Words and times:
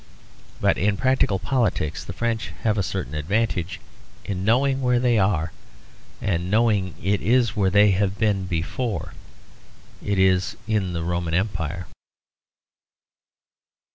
But 0.59 0.79
in 0.79 0.97
practical 0.97 1.37
politics 1.37 2.03
the 2.03 2.11
French 2.11 2.53
have 2.63 2.75
a 2.75 2.81
certain 2.81 3.13
advantage 3.13 3.79
in 4.25 4.43
knowing 4.43 4.81
where 4.81 4.99
they 4.99 5.19
are, 5.19 5.51
and 6.19 6.49
knowing 6.49 6.95
it 7.03 7.21
is 7.21 7.55
where 7.55 7.69
they 7.69 7.91
have 7.91 8.17
been 8.17 8.47
before. 8.47 9.13
It 10.03 10.17
is 10.17 10.57
in 10.67 10.93
the 10.93 11.03
Roman 11.03 11.35
Empire. 11.35 11.85